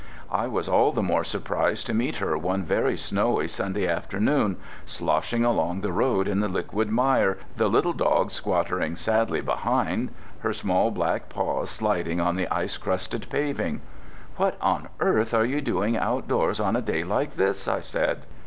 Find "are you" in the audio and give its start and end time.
15.35-15.61